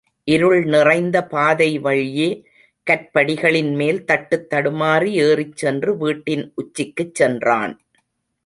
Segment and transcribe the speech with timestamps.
[0.23, 2.29] இருள் நிறைந்த பாதை வழியே,
[2.87, 7.81] கற்படிகளின்மேல் தட்டுத் தடுமாறி ஏறிச் சென்று, வீட்டின் உச்சிக்குச் சென்றான்.